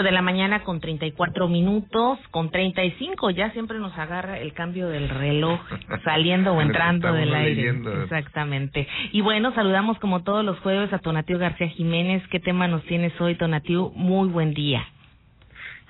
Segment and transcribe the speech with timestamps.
[0.00, 4.88] 8 de la mañana con 34 minutos, con 35, ya siempre nos agarra el cambio
[4.88, 5.60] del reloj,
[6.04, 7.74] saliendo o entrando del aire.
[8.04, 8.88] Exactamente.
[9.12, 12.22] Y bueno, saludamos como todos los jueves a Tonatiu García Jiménez.
[12.30, 13.92] ¿Qué tema nos tienes hoy, Tonatiu?
[13.94, 14.86] Muy buen día.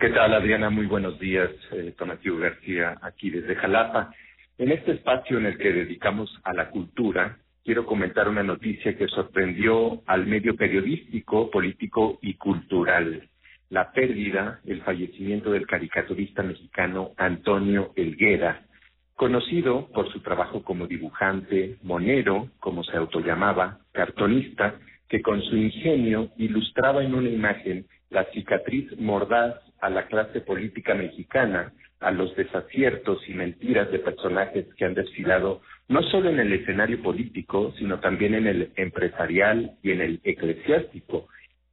[0.01, 0.71] ¿Qué tal, Adriana?
[0.71, 4.13] Muy buenos días, eh, Tonatiu García, aquí desde Jalapa.
[4.59, 9.07] En este espacio en el que dedicamos a la cultura, quiero comentar una noticia que
[9.07, 13.29] sorprendió al medio periodístico, político y cultural.
[13.71, 18.63] La pérdida, el fallecimiento del caricaturista mexicano Antonio Elguera,
[19.15, 24.75] conocido por su trabajo como dibujante, monero, como se autollamaba, cartonista,
[25.09, 30.95] que con su ingenio ilustraba en una imagen la cicatriz mordaz a la clase política
[30.95, 36.53] mexicana, a los desaciertos y mentiras de personajes que han desfilado no solo en el
[36.53, 41.29] escenario político, sino también en el empresarial y en el eclesiástico.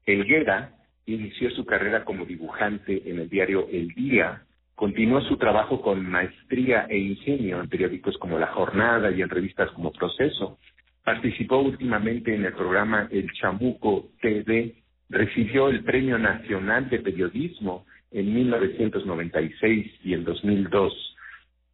[0.06, 0.77] Elguera
[1.08, 4.44] inició su carrera como dibujante en el diario El Día,
[4.76, 9.72] continuó su trabajo con maestría e ingenio en periódicos como La Jornada y en revistas
[9.72, 10.60] como Proceso.
[11.04, 14.76] Participó últimamente en el programa El Chamuco TV,
[15.10, 21.16] recibió el Premio Nacional de Periodismo en 1996 y en 2002.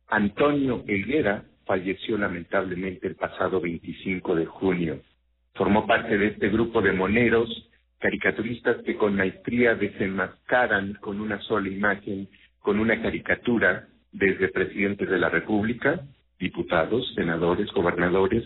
[0.09, 5.01] Antonio Elguera falleció lamentablemente el pasado 25 de junio.
[5.55, 7.49] Formó parte de este grupo de moneros,
[8.03, 12.27] caricaturistas que con maestría desenmascaran con una sola imagen,
[12.59, 16.01] con una caricatura, desde presidentes de la República,
[16.37, 18.43] diputados, senadores, gobernadores,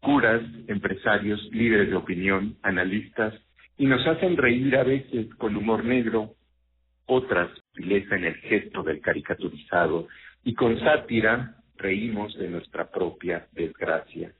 [0.00, 3.34] curas, empresarios, líderes de opinión, analistas,
[3.76, 6.30] y nos hacen reír a veces con humor negro,
[7.04, 10.08] otras pileza en el gesto del caricaturizado,
[10.44, 14.32] y con sátira reímos de nuestra propia desgracia.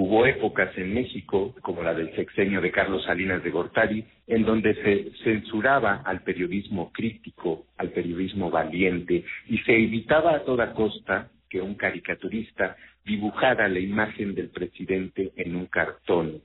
[0.00, 4.72] Hubo épocas en México, como la del sexenio de Carlos Salinas de Gortari, en donde
[4.76, 11.60] se censuraba al periodismo crítico, al periodismo valiente, y se evitaba a toda costa que
[11.60, 16.42] un caricaturista dibujara la imagen del presidente en un cartón.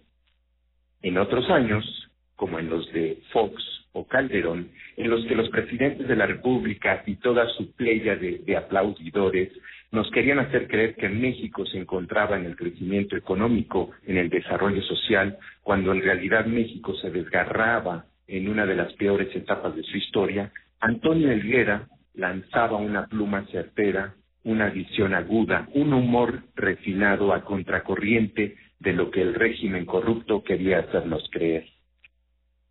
[1.03, 6.07] En otros años, como en los de Fox o Calderón, en los que los presidentes
[6.07, 9.51] de la República y toda su playa de, de aplaudidores
[9.93, 14.81] nos querían hacer creer que México se encontraba en el crecimiento económico, en el desarrollo
[14.81, 19.95] social, cuando en realidad México se desgarraba en una de las peores etapas de su
[19.95, 28.55] historia, Antonio Elguera lanzaba una pluma certera, una visión aguda, un humor refinado a contracorriente
[28.79, 31.67] de lo que el régimen corrupto quería hacernos creer.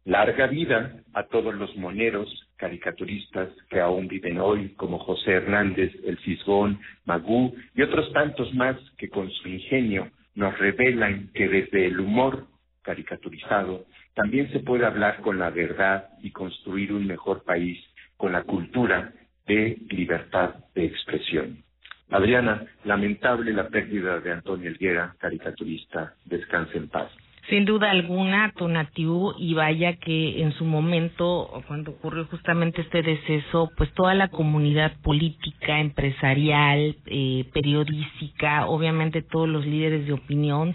[0.04, 6.16] Larga vida a todos los moneros, caricaturistas que aún viven hoy, como José Hernández, El
[6.18, 11.98] Fisgón, Magú y otros tantos más que con su ingenio nos revelan que desde el
[11.98, 12.46] humor
[12.82, 17.84] caricaturizado también se puede hablar con la verdad y construir un mejor país
[18.16, 19.12] con la cultura
[19.48, 21.64] de libertad de expresión.
[22.10, 27.10] Adriana, lamentable la pérdida de Antonio Elguera, caricaturista, descanse en paz.
[27.48, 33.68] Sin duda alguna, Tonatiu, y vaya que en su momento, cuando ocurrió justamente este deceso,
[33.76, 40.72] pues toda la comunidad política, empresarial, eh, periodística, obviamente todos los líderes de opinión,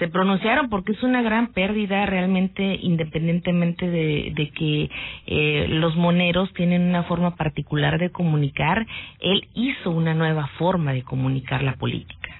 [0.00, 4.90] se pronunciaron porque es una gran pérdida realmente, independientemente de, de que
[5.26, 8.84] eh, los moneros tienen una forma particular de comunicar,
[9.20, 12.34] él hizo una nueva forma de comunicar la política.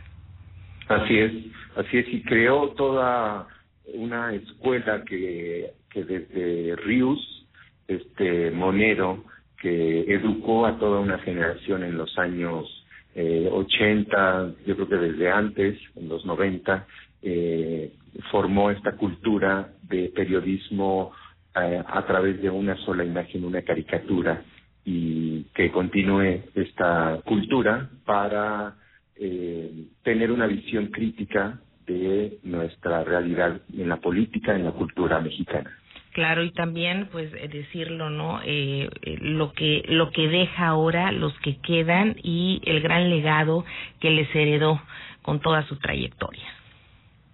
[0.88, 1.32] Así es,
[1.76, 3.46] así es, y creó toda
[3.94, 7.46] una escuela que, que desde Rius,
[7.86, 9.24] este Monero,
[9.60, 12.66] que educó a toda una generación en los años
[13.14, 16.86] eh, 80, yo creo que desde antes, en los 90,
[17.22, 17.92] eh,
[18.30, 21.12] formó esta cultura de periodismo
[21.60, 24.44] eh, a través de una sola imagen, una caricatura,
[24.84, 28.76] y que continúe esta cultura para
[29.16, 35.76] eh, tener una visión crítica de nuestra realidad en la política, en la cultura mexicana.
[36.12, 38.40] Claro, y también, pues, eh, decirlo, ¿no?
[38.44, 43.64] Eh, eh, lo que lo que deja ahora, los que quedan y el gran legado
[44.00, 44.80] que les heredó
[45.22, 46.46] con toda su trayectoria.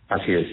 [0.08, 0.48] Así es.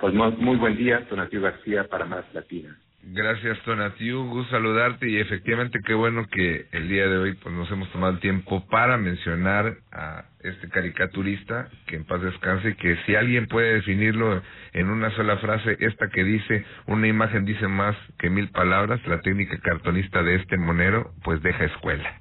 [0.00, 2.76] Pues muy buen día, Donatiu García, para Más Latina.
[3.04, 4.20] Gracias, Tonatiu.
[4.20, 7.90] Un gusto saludarte y efectivamente qué bueno que el día de hoy pues nos hemos
[7.90, 13.16] tomado el tiempo para mencionar a este caricaturista que en paz descanse y que si
[13.16, 14.40] alguien puede definirlo
[14.72, 19.20] en una sola frase, esta que dice una imagen dice más que mil palabras, la
[19.20, 22.20] técnica cartonista de este monero pues deja escuela.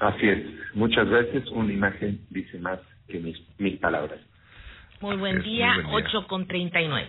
[0.00, 0.46] Así es.
[0.74, 3.18] Muchas veces una imagen dice más que
[3.58, 4.18] mil, palabras.
[5.02, 7.08] Muy buen día, ocho con treinta y nueve.